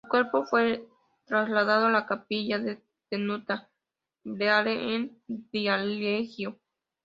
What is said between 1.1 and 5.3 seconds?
trasladado a la Capilla de Tenuta Reale, en